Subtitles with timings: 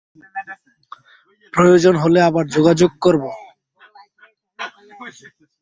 [1.53, 3.23] প্রয়োজন হলে আবার যোগাযোগ করব।